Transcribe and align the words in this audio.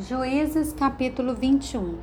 Juízes 0.00 0.72
capítulo 0.72 1.34
21 1.34 1.98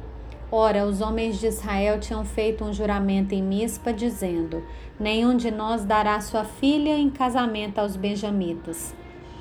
Ora, 0.51 0.85
os 0.85 0.99
homens 0.99 1.39
de 1.39 1.47
Israel 1.47 1.97
tinham 1.97 2.25
feito 2.25 2.61
um 2.65 2.73
juramento 2.73 3.33
em 3.33 3.41
Mispa, 3.41 3.93
dizendo: 3.93 4.61
Nenhum 4.99 5.37
de 5.37 5.49
nós 5.49 5.85
dará 5.85 6.19
sua 6.19 6.43
filha 6.43 6.97
em 6.97 7.09
casamento 7.09 7.79
aos 7.79 7.95
benjamitas. 7.95 8.93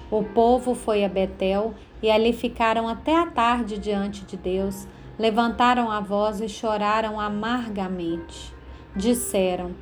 O 0.09 0.23
povo 0.23 0.73
foi 0.73 1.05
a 1.05 1.09
Betel 1.09 1.75
e 2.01 2.09
ali 2.09 2.33
ficaram 2.33 2.89
até 2.89 3.19
a 3.19 3.27
tarde 3.27 3.77
diante 3.77 4.25
de 4.25 4.37
Deus, 4.37 4.87
levantaram 5.19 5.91
a 5.91 5.99
voz 5.99 6.41
e 6.41 6.49
choraram 6.49 7.19
amargamente. 7.19 8.55
Disseram: 8.95 9.73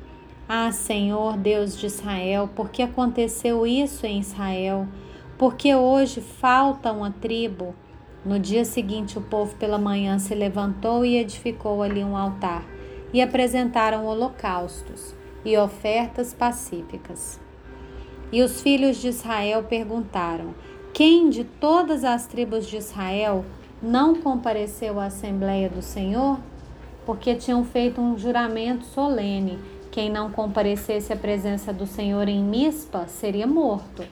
Ah, 0.49 0.71
Senhor, 0.71 1.37
Deus 1.37 1.77
de 1.77 1.85
Israel, 1.85 2.49
por 2.55 2.71
que 2.71 2.81
aconteceu 2.81 3.67
isso 3.67 4.07
em 4.07 4.19
Israel? 4.19 4.87
Porque 5.37 5.75
hoje 5.75 6.21
falta 6.21 6.91
uma 6.91 7.11
tribo 7.11 7.75
no 8.25 8.39
dia 8.39 8.63
seguinte, 8.63 9.17
o 9.17 9.21
povo 9.21 9.55
pela 9.55 9.77
manhã 9.77 10.17
se 10.17 10.33
levantou 10.33 11.05
e 11.05 11.17
edificou 11.17 11.81
ali 11.81 12.03
um 12.03 12.15
altar, 12.15 12.63
e 13.11 13.21
apresentaram 13.21 14.05
holocaustos 14.05 15.13
e 15.43 15.57
ofertas 15.57 16.33
pacíficas. 16.33 17.39
E 18.31 18.41
os 18.41 18.61
filhos 18.61 18.97
de 18.97 19.09
Israel 19.09 19.63
perguntaram: 19.63 20.55
Quem 20.93 21.29
de 21.29 21.43
todas 21.43 22.03
as 22.03 22.25
tribos 22.25 22.65
de 22.65 22.77
Israel 22.77 23.45
não 23.81 24.15
compareceu 24.15 24.99
à 24.99 25.05
Assembleia 25.05 25.69
do 25.69 25.81
Senhor? 25.81 26.39
Porque 27.05 27.35
tinham 27.35 27.63
feito 27.65 27.99
um 27.99 28.17
juramento 28.17 28.85
solene: 28.85 29.59
quem 29.91 30.09
não 30.09 30.31
comparecesse 30.31 31.13
à 31.13 31.15
presença 31.15 31.71
do 31.71 31.85
Senhor 31.85 32.27
em 32.27 32.43
Mispa 32.43 33.05
seria 33.07 33.45
morto. 33.45 34.03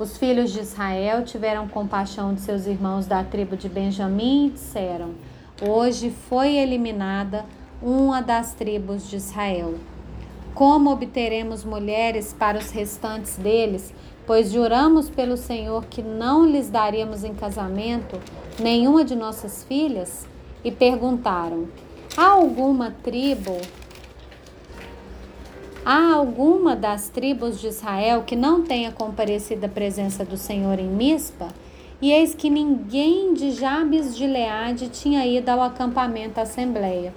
Os 0.00 0.16
filhos 0.16 0.50
de 0.50 0.60
Israel 0.60 1.26
tiveram 1.26 1.68
compaixão 1.68 2.32
de 2.32 2.40
seus 2.40 2.66
irmãos 2.66 3.06
da 3.06 3.22
tribo 3.22 3.54
de 3.54 3.68
Benjamim 3.68 4.46
e 4.46 4.50
disseram: 4.52 5.10
Hoje 5.60 6.10
foi 6.26 6.56
eliminada 6.56 7.44
uma 7.82 8.22
das 8.22 8.54
tribos 8.54 9.06
de 9.10 9.16
Israel. 9.16 9.74
Como 10.54 10.90
obteremos 10.90 11.64
mulheres 11.64 12.32
para 12.32 12.58
os 12.58 12.70
restantes 12.70 13.36
deles? 13.36 13.92
Pois 14.26 14.50
juramos 14.50 15.10
pelo 15.10 15.36
Senhor 15.36 15.84
que 15.84 16.00
não 16.00 16.46
lhes 16.46 16.70
daríamos 16.70 17.22
em 17.22 17.34
casamento 17.34 18.18
nenhuma 18.58 19.04
de 19.04 19.14
nossas 19.14 19.64
filhas? 19.64 20.26
E 20.64 20.70
perguntaram: 20.70 21.68
Há 22.16 22.24
alguma 22.24 22.90
tribo 23.02 23.58
Há 25.84 26.12
alguma 26.12 26.76
das 26.76 27.08
tribos 27.08 27.58
de 27.58 27.68
Israel 27.68 28.22
que 28.26 28.36
não 28.36 28.62
tenha 28.62 28.92
comparecido 28.92 29.64
à 29.64 29.68
presença 29.68 30.26
do 30.26 30.36
Senhor 30.36 30.78
em 30.78 30.86
Mispa? 30.86 31.48
E 32.02 32.12
eis 32.12 32.34
que 32.34 32.50
ninguém 32.50 33.32
de 33.32 33.50
Jabes 33.52 34.14
de 34.14 34.26
Leade 34.26 34.88
tinha 34.88 35.26
ido 35.26 35.48
ao 35.48 35.62
acampamento 35.62 36.38
assembleia. 36.38 37.14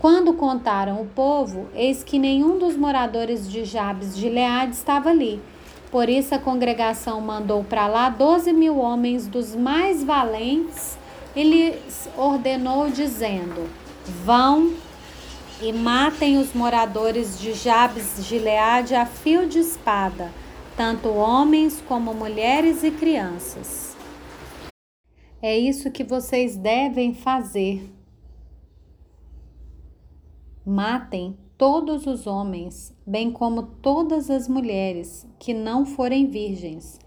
Quando 0.00 0.34
contaram 0.34 1.00
o 1.00 1.06
povo, 1.06 1.68
eis 1.76 2.02
que 2.02 2.18
nenhum 2.18 2.58
dos 2.58 2.76
moradores 2.76 3.48
de 3.48 3.64
Jabes 3.64 4.16
de 4.16 4.28
Leade 4.28 4.74
estava 4.74 5.10
ali. 5.10 5.40
Por 5.92 6.08
isso 6.08 6.34
a 6.34 6.40
congregação 6.40 7.20
mandou 7.20 7.62
para 7.62 7.86
lá 7.86 8.08
doze 8.08 8.52
mil 8.52 8.78
homens 8.78 9.28
dos 9.28 9.54
mais 9.54 10.02
valentes 10.02 10.98
e 11.36 11.44
lhes 11.44 12.08
ordenou, 12.16 12.88
dizendo: 12.90 13.68
Vão 14.24 14.72
e 15.62 15.72
matem 15.72 16.38
os 16.38 16.52
moradores 16.52 17.38
de 17.38 17.52
Jabes 17.52 18.26
Gileade 18.26 18.96
a 18.96 19.06
fio 19.06 19.48
de 19.48 19.60
espada, 19.60 20.32
tanto 20.76 21.08
homens 21.08 21.80
como 21.86 22.12
mulheres 22.12 22.82
e 22.82 22.90
crianças. 22.90 23.96
É 25.40 25.56
isso 25.56 25.88
que 25.92 26.02
vocês 26.02 26.56
devem 26.56 27.14
fazer. 27.14 27.88
Matem 30.66 31.38
todos 31.56 32.08
os 32.08 32.26
homens, 32.26 32.92
bem 33.06 33.30
como 33.30 33.62
todas 33.62 34.30
as 34.30 34.48
mulheres 34.48 35.24
que 35.38 35.54
não 35.54 35.86
forem 35.86 36.26
virgens. 36.26 36.98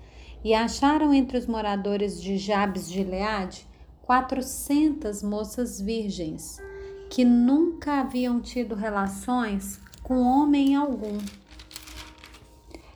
E 0.45 0.53
acharam 0.53 1.13
entre 1.13 1.38
os 1.38 1.45
moradores 1.45 2.21
de 2.21 2.38
Jabes 2.38 2.89
Gileade 2.89 3.67
quatrocentas 4.01 5.21
moças 5.21 5.81
virgens 5.81 6.61
que 7.09 7.23
nunca 7.23 8.01
haviam 8.01 8.39
tido 8.39 8.75
relações 8.75 9.79
com 10.03 10.21
homem 10.21 10.75
algum. 10.75 11.17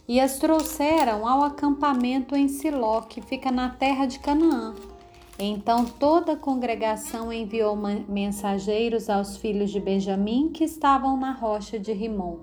E 0.07 0.19
as 0.19 0.39
trouxeram 0.39 1.27
ao 1.27 1.43
acampamento 1.43 2.35
em 2.35 2.47
Siló, 2.47 3.01
que 3.01 3.21
fica 3.21 3.51
na 3.51 3.69
terra 3.69 4.05
de 4.05 4.19
Canaã. 4.19 4.73
Então 5.37 5.85
toda 5.85 6.33
a 6.33 6.37
congregação 6.37 7.31
enviou 7.31 7.77
mensageiros 8.07 9.09
aos 9.09 9.37
filhos 9.37 9.71
de 9.71 9.79
Benjamim 9.79 10.49
que 10.49 10.63
estavam 10.63 11.15
na 11.15 11.31
rocha 11.31 11.79
de 11.79 11.93
Rimon, 11.93 12.39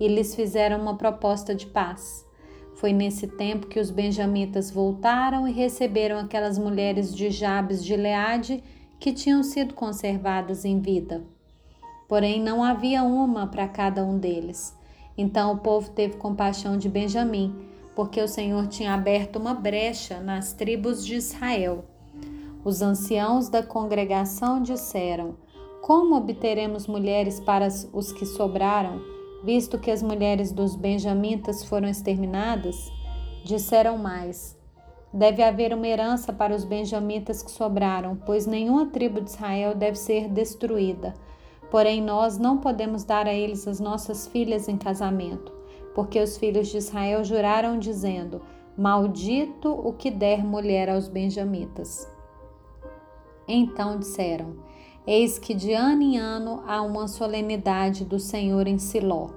e 0.00 0.08
lhes 0.08 0.34
fizeram 0.34 0.80
uma 0.80 0.96
proposta 0.96 1.54
de 1.54 1.66
paz. 1.66 2.26
Foi 2.76 2.92
nesse 2.92 3.26
tempo 3.26 3.66
que 3.66 3.80
os 3.80 3.90
benjamitas 3.90 4.70
voltaram 4.70 5.48
e 5.48 5.52
receberam 5.52 6.20
aquelas 6.20 6.56
mulheres 6.56 7.14
de 7.14 7.28
Jabes 7.28 7.84
de 7.84 7.96
Leade 7.96 8.62
que 8.98 9.12
tinham 9.12 9.42
sido 9.42 9.74
conservadas 9.74 10.64
em 10.64 10.80
vida. 10.80 11.24
Porém, 12.08 12.40
não 12.40 12.64
havia 12.64 13.02
uma 13.02 13.46
para 13.46 13.68
cada 13.68 14.04
um 14.04 14.18
deles. 14.18 14.74
Então 15.16 15.52
o 15.52 15.58
povo 15.58 15.90
teve 15.90 16.16
compaixão 16.16 16.76
de 16.76 16.88
Benjamim, 16.88 17.54
porque 17.94 18.20
o 18.20 18.28
Senhor 18.28 18.66
tinha 18.66 18.94
aberto 18.94 19.36
uma 19.36 19.52
brecha 19.52 20.20
nas 20.20 20.52
tribos 20.52 21.04
de 21.04 21.16
Israel. 21.16 21.84
Os 22.64 22.82
anciãos 22.82 23.48
da 23.48 23.62
congregação 23.62 24.62
disseram: 24.62 25.36
Como 25.82 26.16
obteremos 26.16 26.86
mulheres 26.86 27.40
para 27.40 27.68
os 27.92 28.12
que 28.12 28.26
sobraram, 28.26 29.00
visto 29.44 29.78
que 29.78 29.90
as 29.90 30.02
mulheres 30.02 30.50
dos 30.50 30.74
benjamitas 30.74 31.64
foram 31.64 31.88
exterminadas? 31.88 32.90
Disseram 33.44 33.96
mais: 33.96 34.57
Deve 35.12 35.42
haver 35.42 35.72
uma 35.72 35.86
herança 35.86 36.32
para 36.34 36.54
os 36.54 36.64
benjamitas 36.64 37.42
que 37.42 37.50
sobraram, 37.50 38.16
pois 38.26 38.46
nenhuma 38.46 38.86
tribo 38.86 39.22
de 39.22 39.30
Israel 39.30 39.74
deve 39.74 39.96
ser 39.96 40.28
destruída. 40.28 41.14
Porém, 41.70 42.02
nós 42.02 42.36
não 42.36 42.58
podemos 42.58 43.04
dar 43.04 43.26
a 43.26 43.32
eles 43.32 43.66
as 43.66 43.80
nossas 43.80 44.26
filhas 44.26 44.68
em 44.68 44.76
casamento, 44.76 45.50
porque 45.94 46.20
os 46.20 46.36
filhos 46.36 46.68
de 46.68 46.76
Israel 46.76 47.24
juraram, 47.24 47.78
dizendo: 47.78 48.42
Maldito 48.76 49.70
o 49.70 49.94
que 49.94 50.10
der 50.10 50.44
mulher 50.44 50.90
aos 50.90 51.08
benjamitas. 51.08 52.06
Então 53.46 53.98
disseram: 53.98 54.56
Eis 55.06 55.38
que 55.38 55.54
de 55.54 55.72
ano 55.72 56.02
em 56.02 56.18
ano 56.18 56.62
há 56.66 56.82
uma 56.82 57.08
solenidade 57.08 58.04
do 58.04 58.18
Senhor 58.18 58.66
em 58.66 58.78
Siló. 58.78 59.30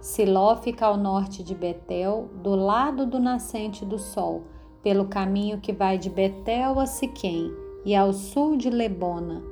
Siló 0.00 0.56
fica 0.56 0.86
ao 0.86 0.96
norte 0.96 1.42
de 1.42 1.54
Betel, 1.54 2.30
do 2.42 2.54
lado 2.54 3.04
do 3.04 3.18
nascente 3.18 3.84
do 3.84 3.98
sol 3.98 4.44
pelo 4.82 5.06
caminho 5.06 5.60
que 5.60 5.72
vai 5.72 5.98
de 5.98 6.08
Betel 6.08 6.78
a 6.78 6.86
Siquém 6.86 7.52
e 7.84 7.94
ao 7.94 8.12
sul 8.12 8.56
de 8.56 8.70
Lebona. 8.70 9.42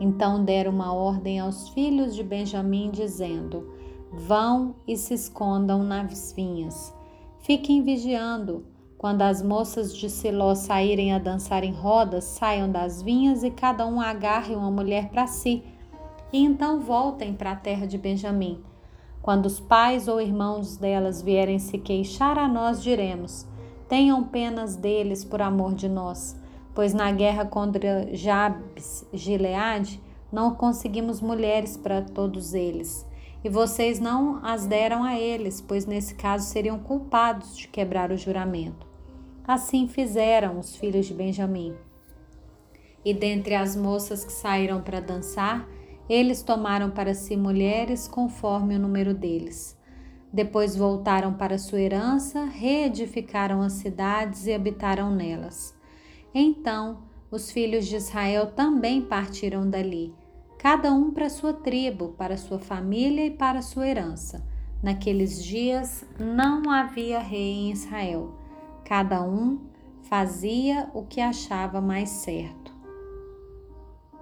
Então 0.00 0.44
deram 0.44 0.72
uma 0.72 0.92
ordem 0.92 1.40
aos 1.40 1.68
filhos 1.70 2.14
de 2.14 2.22
Benjamim, 2.22 2.90
dizendo: 2.90 3.68
Vão 4.12 4.74
e 4.86 4.96
se 4.96 5.14
escondam 5.14 5.82
nas 5.82 6.32
vinhas. 6.32 6.94
Fiquem 7.40 7.82
vigiando. 7.82 8.64
Quando 8.96 9.22
as 9.22 9.42
moças 9.42 9.94
de 9.94 10.10
Siló 10.10 10.56
saírem 10.56 11.12
a 11.12 11.20
dançar 11.20 11.62
em 11.62 11.72
rodas, 11.72 12.24
saiam 12.24 12.70
das 12.70 13.00
vinhas 13.00 13.44
e 13.44 13.50
cada 13.50 13.86
um 13.86 14.00
agarre 14.00 14.56
uma 14.56 14.72
mulher 14.72 15.08
para 15.08 15.26
si. 15.28 15.62
E 16.32 16.42
então 16.42 16.80
voltem 16.80 17.32
para 17.32 17.52
a 17.52 17.56
terra 17.56 17.86
de 17.86 17.96
Benjamim. 17.96 18.60
Quando 19.22 19.46
os 19.46 19.60
pais 19.60 20.08
ou 20.08 20.20
irmãos 20.20 20.76
delas 20.76 21.22
vierem 21.22 21.58
se 21.58 21.78
queixar 21.78 22.38
a 22.38 22.48
nós, 22.48 22.82
diremos: 22.82 23.46
Tenham 23.88 24.22
penas 24.22 24.76
deles 24.76 25.24
por 25.24 25.40
amor 25.40 25.74
de 25.74 25.88
nós, 25.88 26.36
pois 26.74 26.92
na 26.92 27.10
guerra 27.10 27.46
contra 27.46 28.14
Jabes, 28.14 29.06
Gileade, 29.12 30.00
não 30.30 30.54
conseguimos 30.54 31.22
mulheres 31.22 31.76
para 31.76 32.02
todos 32.02 32.52
eles. 32.52 33.06
E 33.42 33.48
vocês 33.48 33.98
não 33.98 34.44
as 34.44 34.66
deram 34.66 35.04
a 35.04 35.18
eles, 35.18 35.60
pois 35.60 35.86
nesse 35.86 36.14
caso 36.14 36.46
seriam 36.46 36.78
culpados 36.78 37.56
de 37.56 37.68
quebrar 37.68 38.10
o 38.10 38.16
juramento. 38.16 38.86
Assim 39.46 39.88
fizeram 39.88 40.58
os 40.58 40.76
filhos 40.76 41.06
de 41.06 41.14
Benjamim. 41.14 41.74
E 43.02 43.14
dentre 43.14 43.54
as 43.54 43.74
moças 43.74 44.22
que 44.22 44.32
saíram 44.32 44.82
para 44.82 45.00
dançar, 45.00 45.66
eles 46.10 46.42
tomaram 46.42 46.90
para 46.90 47.14
si 47.14 47.36
mulheres 47.36 48.06
conforme 48.06 48.76
o 48.76 48.78
número 48.78 49.14
deles. 49.14 49.77
Depois 50.32 50.76
voltaram 50.76 51.32
para 51.32 51.58
sua 51.58 51.80
herança, 51.80 52.44
reedificaram 52.44 53.62
as 53.62 53.74
cidades 53.74 54.46
e 54.46 54.52
habitaram 54.52 55.10
nelas. 55.10 55.74
Então, 56.34 56.98
os 57.30 57.50
filhos 57.50 57.86
de 57.86 57.96
Israel 57.96 58.52
também 58.52 59.02
partiram 59.02 59.68
dali, 59.68 60.14
cada 60.58 60.92
um 60.92 61.10
para 61.10 61.30
sua 61.30 61.52
tribo, 61.52 62.14
para 62.16 62.36
sua 62.36 62.58
família 62.58 63.26
e 63.26 63.30
para 63.30 63.62
sua 63.62 63.88
herança. 63.88 64.46
Naqueles 64.82 65.42
dias 65.42 66.04
não 66.18 66.70
havia 66.70 67.18
rei 67.18 67.52
em 67.52 67.72
Israel. 67.72 68.34
Cada 68.84 69.22
um 69.22 69.58
fazia 70.02 70.88
o 70.94 71.02
que 71.02 71.20
achava 71.20 71.80
mais 71.80 72.08
certo. 72.08 72.77